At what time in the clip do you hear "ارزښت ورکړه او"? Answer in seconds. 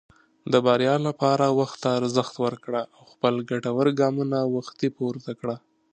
1.99-3.01